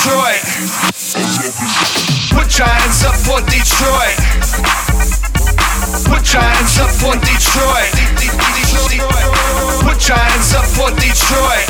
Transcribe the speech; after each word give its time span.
Detroit. 0.00 0.40
Put 2.32 2.56
your 2.56 2.66
hands 2.66 3.04
up 3.04 3.16
for 3.20 3.36
Detroit. 3.52 4.16
Put 6.08 6.32
your 6.32 6.40
hands 6.40 6.80
up 6.80 6.88
for 6.88 7.12
Detroit. 7.20 7.92
Put 9.84 10.08
your 10.08 10.16
hands 10.16 10.54
up 10.56 10.64
for 10.64 10.88
Detroit. 10.96 11.68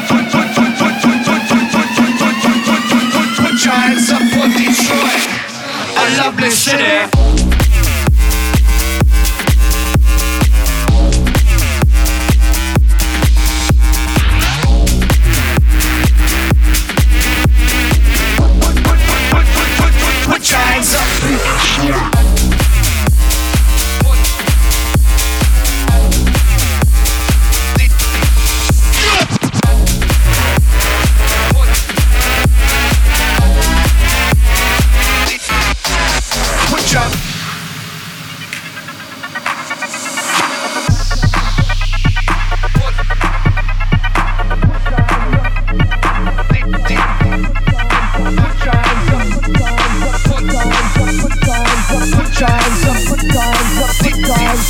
Put 0.08 0.21
lovely 6.18 6.50
city. 6.50 7.21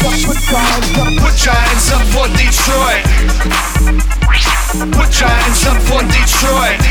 Put 0.03 0.11
your 0.19 1.55
hands 1.55 1.93
up 1.93 2.03
for 2.11 2.27
Detroit. 2.35 3.07
Put 4.91 5.15
your 5.21 5.31
hands 5.31 5.63
up 5.63 5.79
for 5.87 6.03
Detroit. 6.03 6.83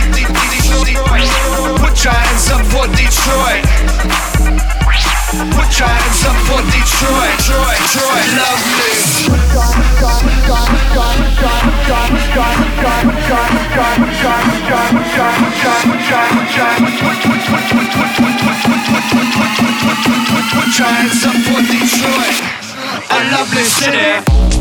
Put 1.76 2.04
your 2.06 2.14
hands 2.14 2.48
up 2.52 2.64
for 2.72 2.88
Detroit. 2.88 3.68
Put 5.52 5.72
your 5.76 5.92
hands 5.92 6.24
up 6.24 6.40
for 6.48 6.64
Detroit. 6.72 7.36
Detroit, 7.36 7.84
Detroit, 7.84 8.32
Put 20.54 20.80
your 20.80 20.88
hands 20.88 21.26
up 21.26 21.36
for 21.36 21.62
Detroit. 21.62 22.61
Lovely 23.30 23.64
city. 23.64 24.61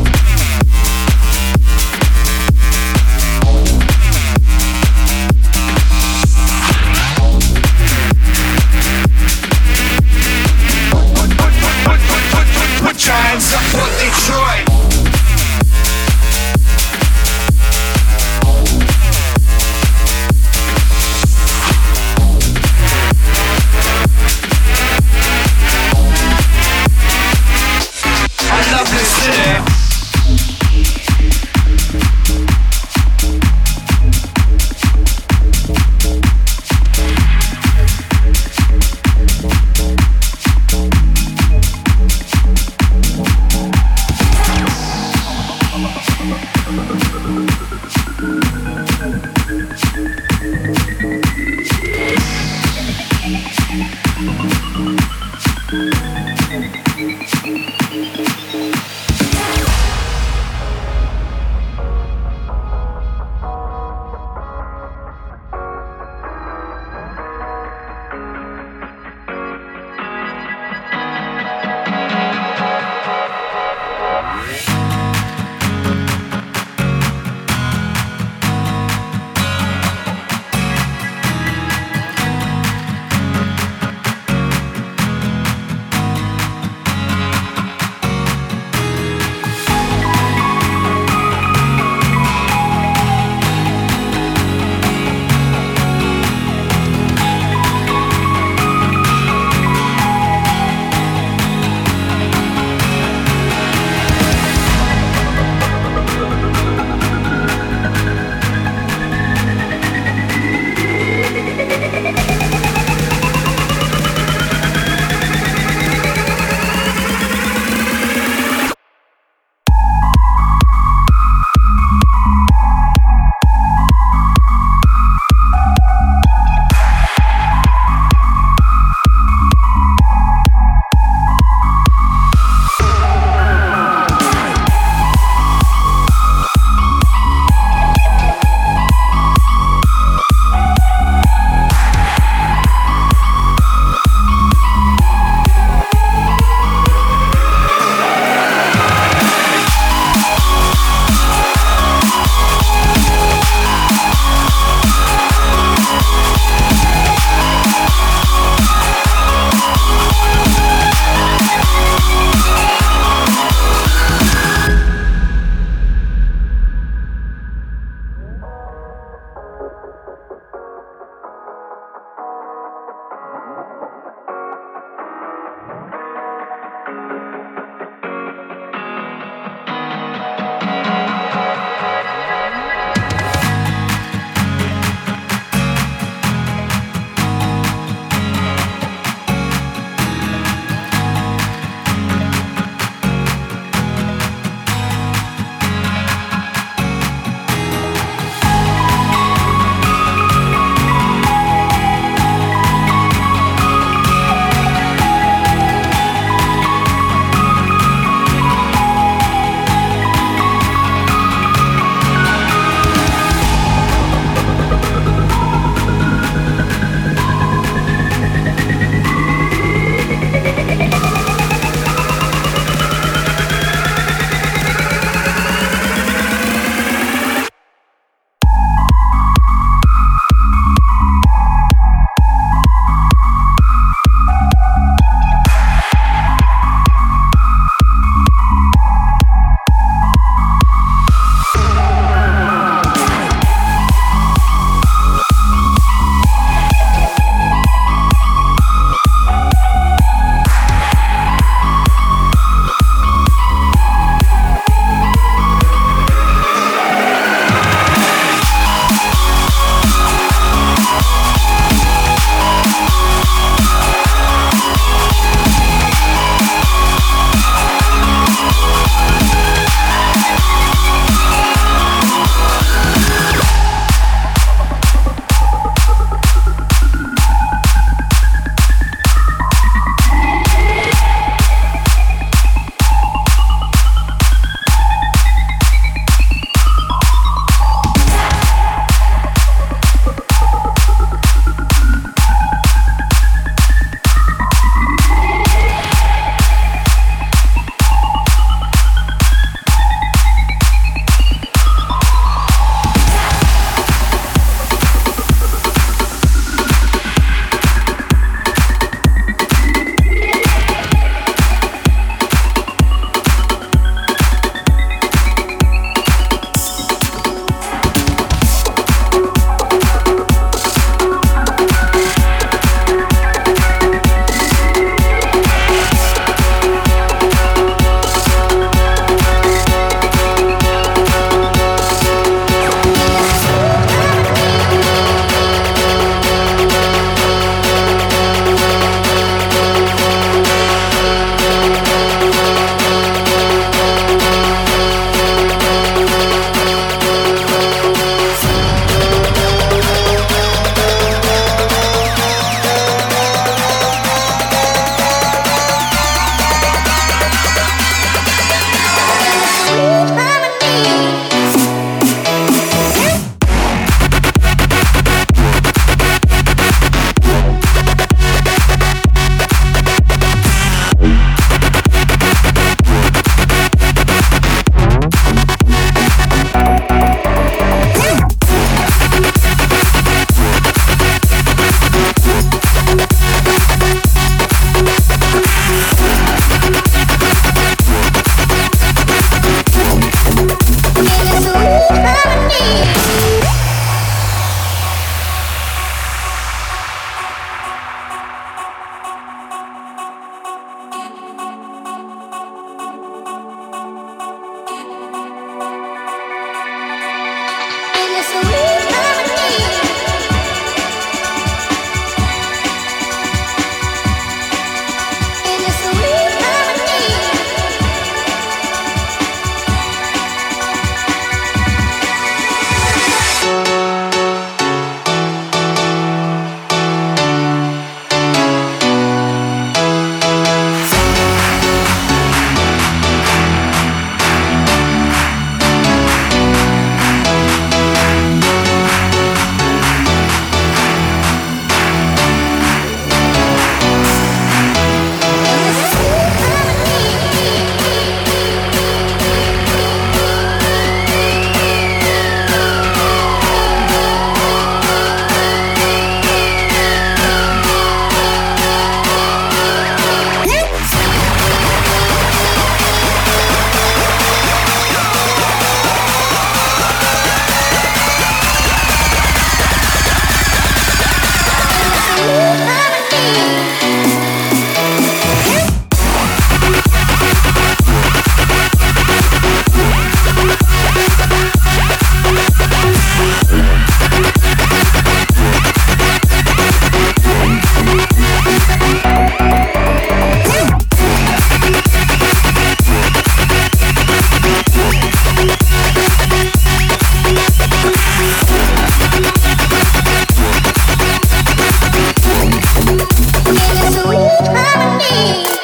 Banging, 504.81 505.60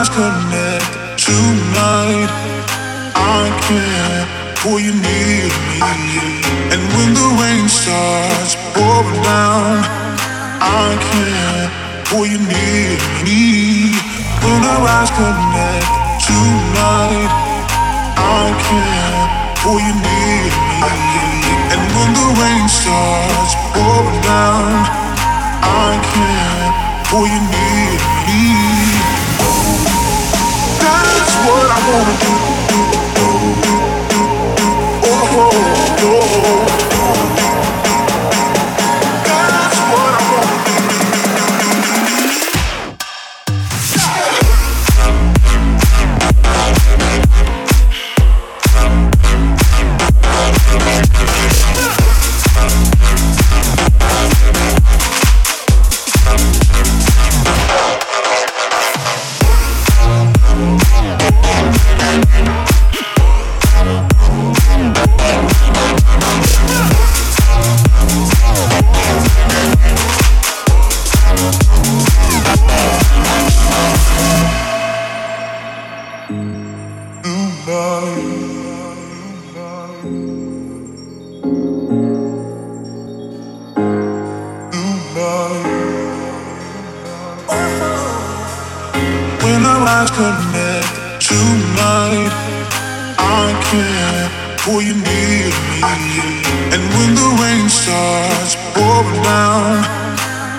eyes 0.00 0.08
connect 0.08 0.92
tonight, 1.20 2.30
I 3.14 3.44
can 3.68 4.24
pull 4.56 4.80
you 4.80 4.94
near 4.96 5.44
me. 5.68 5.80
And 6.72 6.80
when 6.96 7.10
the 7.12 7.28
rain 7.36 7.68
starts 7.68 8.56
pouring 8.72 9.20
down, 9.20 9.84
I 10.60 10.96
can 11.08 11.68
pull 12.08 12.24
you 12.24 12.40
near 12.40 12.96
me. 13.26 13.92
When 14.40 14.60
our 14.72 14.88
eyes 14.96 15.12
connect 15.20 15.90
tonight, 16.24 17.32
I 18.16 18.46
can 18.64 19.12
pull 19.60 19.80
you 19.84 19.94
near 20.08 20.48
me. 20.68 20.80
And 21.72 21.82
when 21.96 22.10
the 22.20 22.28
rain 22.40 22.66
starts 22.72 23.52
pouring 23.76 24.20
down, 24.24 24.64
I 25.60 25.92
can 26.12 26.56
pull 27.04 27.26
you 27.26 27.40
near 27.52 28.00
me. 28.28 28.69
What 31.46 31.70
I 31.70 31.78
wanna 31.90 32.14
do. 32.22 32.32
Oh, 35.04 35.08
oh, 35.32 35.50
oh. 35.52 36.10
oh, 36.10 36.80
oh. 36.84 36.89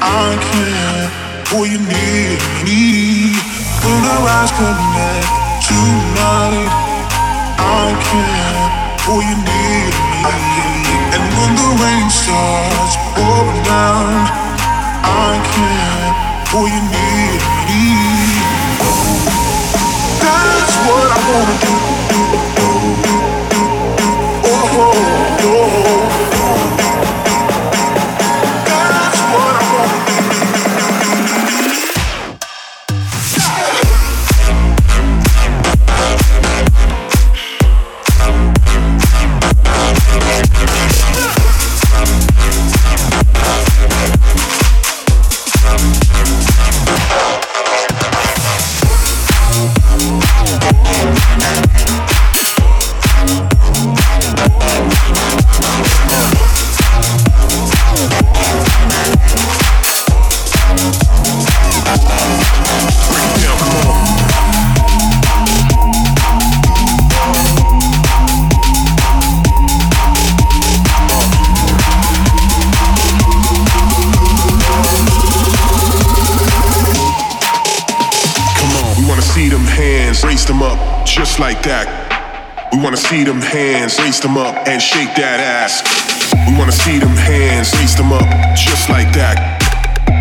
I 0.02 0.34
can 0.42 1.46
pull 1.46 1.66
you 1.68 1.78
me. 1.78 3.38
When 3.86 4.02
our 4.02 4.26
eyes 4.38 4.52
connect 4.58 5.30
tonight, 5.62 6.72
I 7.60 7.94
can 8.02 8.56
pull 9.06 9.22
you 9.22 9.38
me. 9.46 9.94
And 11.14 11.24
when 11.38 11.52
the 11.54 11.70
rain 11.84 12.10
starts 12.10 12.96
pouring 13.14 13.62
down, 13.62 14.10
I 15.06 15.38
you 16.66 16.82
me. 16.90 17.10
That's 20.18 20.76
what 20.88 21.08
I 21.14 21.20
wanna 21.30 21.58
do. 21.62 21.91
See 83.22 83.30
them 83.30 83.42
hands, 83.42 84.00
raise 84.00 84.20
them 84.20 84.36
up, 84.36 84.56
and 84.66 84.82
shake 84.82 85.14
that 85.14 85.38
ass. 85.38 85.86
We 86.50 86.58
wanna 86.58 86.74
see 86.74 86.98
them 86.98 87.14
hands, 87.14 87.70
raise 87.78 87.94
them 87.94 88.10
up, 88.10 88.26
just 88.58 88.90
like 88.90 89.14
that. 89.14 89.38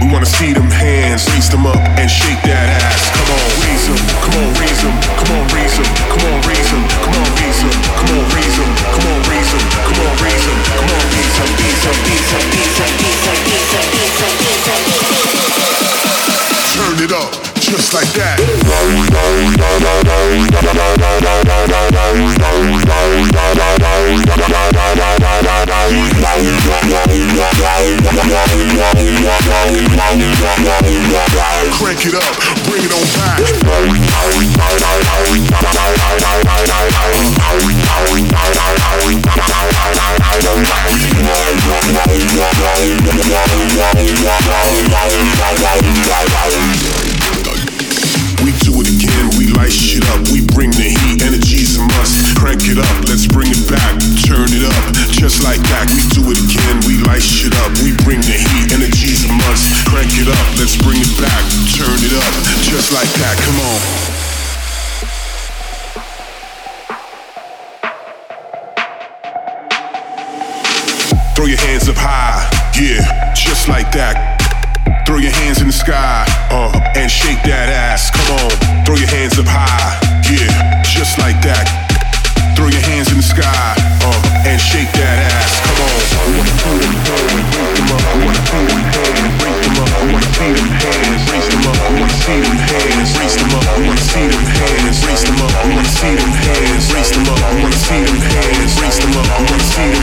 We 0.04 0.12
wanna 0.12 0.28
see 0.28 0.52
them 0.52 0.68
hands, 0.68 1.24
raise 1.32 1.48
them 1.48 1.64
up, 1.64 1.80
and 1.96 2.10
shake 2.10 2.42
that 2.44 2.68
ass. 2.84 3.08
Come 3.16 3.32
on, 3.32 3.48
raise 3.64 3.88
them, 3.88 3.96
come 4.20 4.36
on, 4.36 4.52
raise 4.60 4.84
them, 4.84 4.92
come 5.16 5.32
on, 5.32 5.48
raise 5.48 5.80
them, 5.80 5.88
come 6.12 6.28
on, 6.28 6.44
raise 6.44 6.68
them, 6.68 6.84
come 7.00 7.16
on, 7.16 7.24
raise 7.32 7.56
them, 7.56 7.72
come 7.96 8.12
on, 8.12 8.28
raise 8.36 8.56
them, 8.60 8.68
come 8.92 9.08
on, 9.08 9.16
raise 9.32 9.48
them, 9.48 9.64
come 9.80 9.96
on, 10.04 10.12
raise 10.20 10.44
them, 10.44 10.60
come 10.76 10.92
on, 10.92 11.00
raise 11.08 11.40
them, 11.40 11.48
raise 11.56 11.80
them, 11.80 11.96
raise 12.04 12.28
them, 12.36 12.44
raise 12.52 12.76
them, 12.76 13.00
raise 13.00 13.24
them, 13.24 13.40
raise 13.48 13.72
them, 13.72 13.88
raise 13.96 14.20
them, 14.20 14.36
raise 14.44 14.60
them, 14.60 14.84
raise 14.84 15.00
them. 15.00 15.08
Turn 16.76 17.00
it 17.00 17.16
up, 17.16 17.32
just 17.61 17.92
like 17.92 18.09
that. 18.14 18.40
Crank 31.81 32.07
it 32.07 32.14
up, 32.14 32.35
bring 32.64 32.85
it 32.85 32.92
on 32.92 33.05
back. 33.16 33.40
Light 49.61 49.73
shit 49.73 50.05
up, 50.16 50.25
we 50.33 50.40
bring 50.57 50.73
the 50.73 50.88
heat, 50.88 51.20
energy's 51.20 51.77
a 51.77 51.85
must. 51.85 52.33
Crank 52.33 52.64
it 52.64 52.81
up, 52.81 52.96
let's 53.05 53.29
bring 53.29 53.53
it 53.53 53.61
back, 53.68 53.92
turn 54.25 54.49
it 54.49 54.64
up, 54.64 54.85
just 55.12 55.44
like 55.44 55.61
that. 55.68 55.85
We 55.92 56.01
do 56.16 56.25
it 56.33 56.40
again, 56.40 56.81
we 56.88 56.96
light 57.05 57.20
shit 57.20 57.53
up, 57.61 57.68
we 57.85 57.92
bring 58.01 58.25
the 58.25 58.40
heat, 58.40 58.73
energy's 58.73 59.29
a 59.29 59.33
must. 59.37 59.68
Crank 59.85 60.09
it 60.16 60.33
up, 60.33 60.46
let's 60.57 60.81
bring 60.81 60.96
it 60.96 61.12
back, 61.20 61.44
turn 61.77 61.92
it 61.92 62.16
up, 62.16 62.33
just 62.64 62.88
like 62.88 63.12
that. 63.20 63.37
Come 63.44 63.61
on. 63.61 63.81
Throw 71.37 71.44
your 71.44 71.61
hands 71.61 71.87
up 71.87 71.96
high, 72.01 72.49
yeah, 72.81 73.35
just 73.35 73.68
like 73.68 73.92
that. 73.92 74.39
Throw 75.06 75.18
your 75.18 75.32
hands 75.32 75.60
in 75.60 75.66
the 75.66 75.72
sky, 75.72 76.24
uh, 76.50 76.70
and 76.94 77.10
shake 77.10 77.42
that 77.42 77.68
ass. 77.68 78.10
Come 78.10 78.30
on, 78.38 78.50
throw 78.84 78.96
your 78.96 79.08
hands 79.10 79.38
up 79.38 79.46
high, 79.46 79.98
yeah, 80.30 80.82
just 80.86 81.18
like 81.18 81.40
that. 81.42 81.66
Throw 82.54 82.68
your 82.68 82.82
hands 82.82 83.10
in 83.10 83.16
the 83.18 83.26
sky, 83.26 83.74
uh, 84.06 84.46
and 84.46 84.60
shake 84.60 84.92
that 84.92 85.18
ass. 85.34 85.60
Come 85.66 85.82
on. 85.82 85.90
We 86.20 86.36
wanna 86.36 86.52
see 88.46 88.66
them 88.66 88.80
hands, 88.90 89.32
raise 89.40 89.64
them 89.64 89.78
up. 89.80 89.90
We 89.90 90.12
wanna 90.12 90.30
see 90.30 90.52
them 90.54 90.68
hands, 90.78 91.22
raise 91.26 91.48
them 91.48 91.66
up. 91.66 91.78
We 91.90 92.00
wanna 92.00 92.14
see 92.14 92.38
them 92.40 92.56
hands, 92.60 93.10
raise 93.18 93.36
them 93.36 93.50
up. 93.50 93.64
We 93.76 93.86
wanna 93.86 94.04
see 94.04 94.26
them 94.26 94.44
hands, 94.46 94.98
raise 95.06 95.24
them 95.24 95.40
up. 95.40 95.52
We 95.60 95.74
wanna 95.74 95.90
see 95.90 96.10
them 96.10 96.10
hands, 96.10 96.10
raise 96.10 96.10
them 96.10 96.10
up. 96.10 96.10
We 96.10 96.10
wanna 96.10 96.10
see 96.10 96.14
them 96.14 96.30
hands, 96.30 96.84
raise 96.92 97.10
them 97.10 97.26
up. 97.26 97.40
We 97.50 97.62
wanna 97.62 97.76
see 97.76 98.00
them 98.04 98.18
hands, 98.20 98.72
raise 98.78 98.98
them 99.00 99.12
up. 99.18 99.26
We 99.26 99.44
wanna 99.48 99.66
see 99.74 99.90
them 99.90 99.99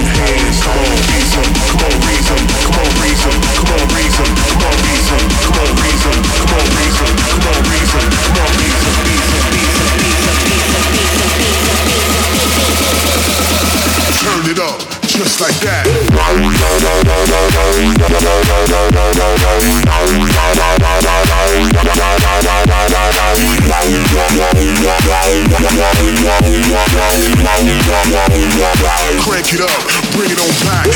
Crank 29.28 29.54
it 29.54 29.62
up, 29.62 29.82
bring 30.14 30.32
it 30.32 30.40
on 30.40 30.52
back. 30.64 30.88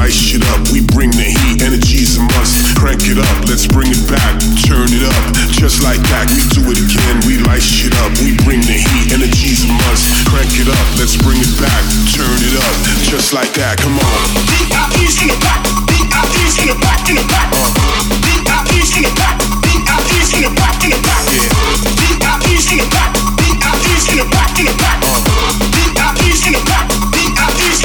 Spice 0.00 0.16
shit 0.16 0.44
up, 0.56 0.64
we 0.72 0.80
bring 0.80 1.12
the 1.12 1.28
heat, 1.28 1.60
energy's 1.60 2.16
a 2.16 2.24
must. 2.32 2.72
Crank 2.72 3.04
it 3.04 3.20
up, 3.20 3.38
let's 3.44 3.68
bring 3.68 3.92
it 3.92 4.00
back, 4.08 4.32
turn 4.64 4.88
it 4.88 5.04
up. 5.04 5.24
Just 5.52 5.84
like 5.84 6.00
that, 6.08 6.24
we 6.32 6.40
do 6.56 6.64
it 6.72 6.80
again, 6.80 7.20
we 7.28 7.36
light 7.44 7.60
shit 7.60 7.92
up, 8.00 8.08
we 8.24 8.32
bring 8.40 8.64
the 8.64 8.80
heat, 8.80 9.12
energy's 9.12 9.60
a 9.60 9.68
must. 9.68 10.08
Crank 10.24 10.56
it 10.56 10.72
up, 10.72 10.86
let's 10.96 11.20
bring 11.20 11.36
it 11.36 11.52
back, 11.60 11.84
turn 12.16 12.32
it 12.32 12.56
up. 12.56 12.74
Just 13.12 13.36
like 13.36 13.52
that, 13.60 13.76
come 13.76 14.00
on. 14.00 14.24
D.I.E.'s 14.48 15.20
in 15.20 15.28
the 15.28 15.36
back, 15.36 15.68
D.I.E.'s 15.84 16.56
in 16.64 16.72
the 16.72 16.76
back, 16.80 17.04
in 17.04 17.20
the 17.20 17.24
back. 17.28 17.52
D.I.E.'s 18.24 18.96
in 18.96 19.04
the 19.04 19.12
back, 19.20 19.36
D.I.E.'s 19.36 20.32
in 20.32 20.48
the 20.48 20.50
back, 20.56 20.80
in 20.80 20.96
the 20.96 21.00
back. 21.04 21.28
In 21.28 21.44
the 21.44 21.52
back, 21.52 21.76
D.I.E.'s 22.00 22.72
in 22.72 22.80
in 22.80 22.88
the 22.88 22.88
back. 22.88 23.12
D.I.E.'s 23.44 24.08
in 24.08 24.16
in 24.16 24.24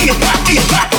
the 0.08 0.16
back, 0.24 0.48
in 0.48 0.56
the 0.56 0.68
back. 0.72 0.95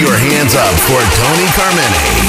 your 0.00 0.14
hands 0.14 0.54
up 0.54 0.74
for 0.86 1.00
Tony 1.18 1.46
Carmine. 1.56 2.27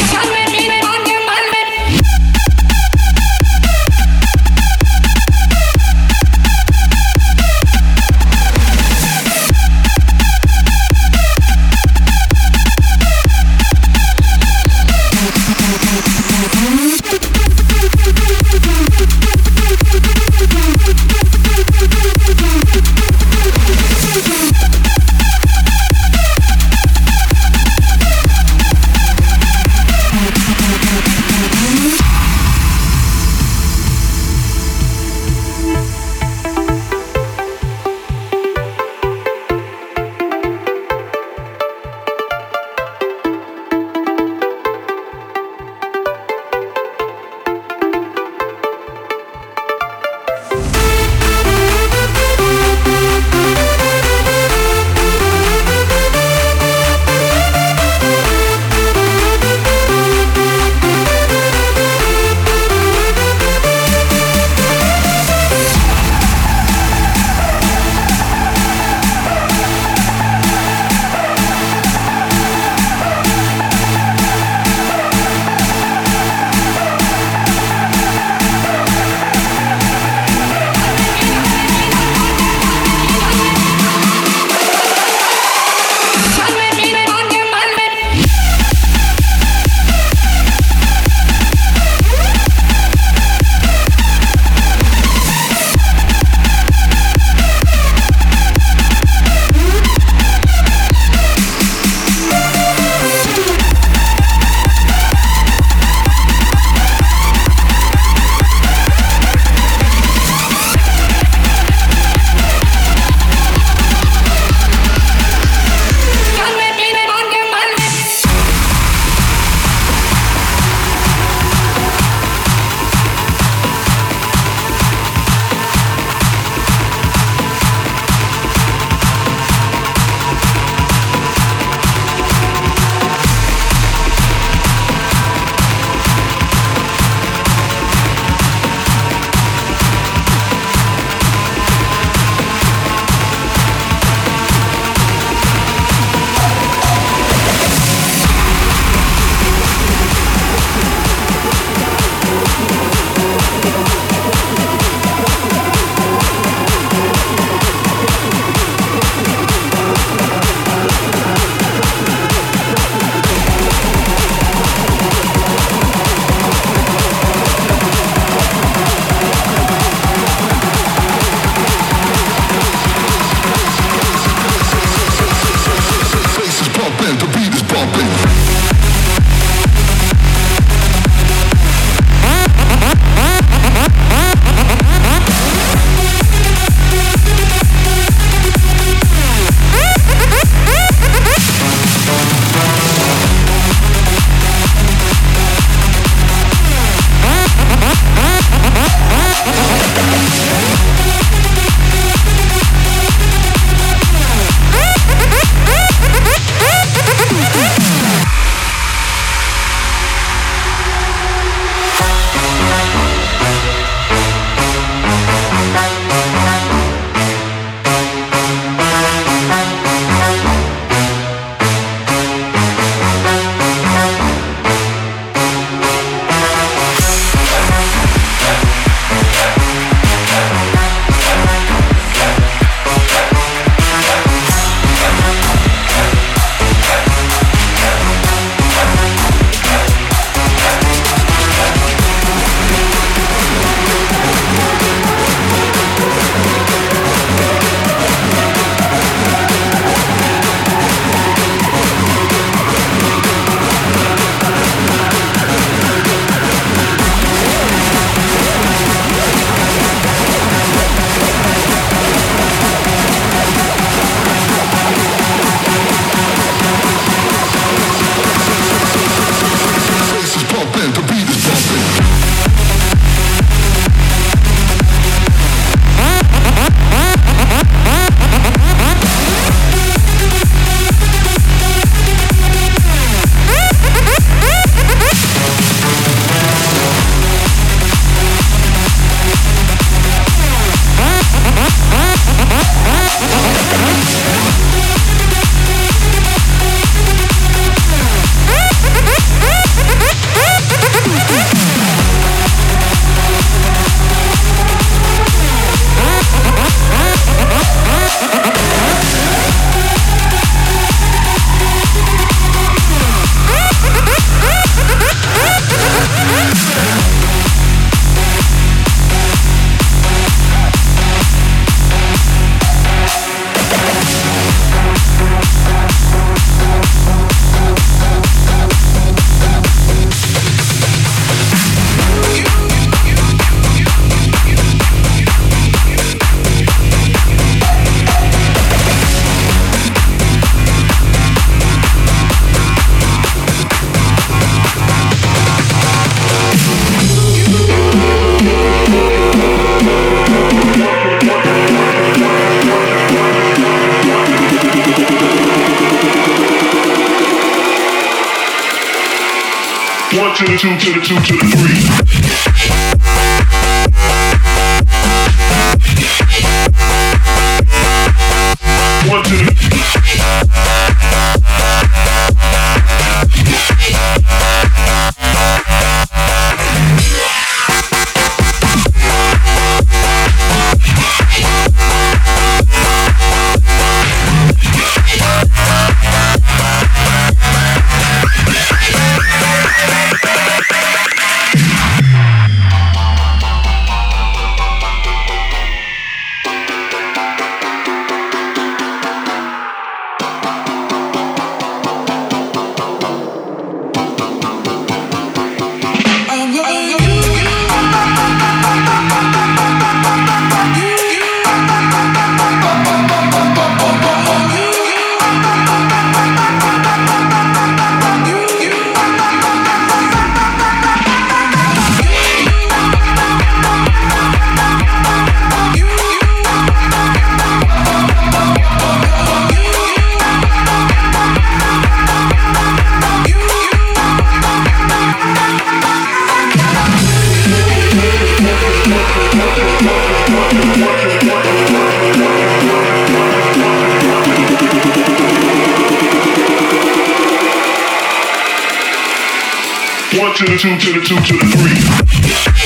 Two 450.59 450.77
to 450.77 450.91
the 450.91 450.99
two 450.99 451.15
to 451.15 451.37
the 451.37 451.45
three. 451.55 452.58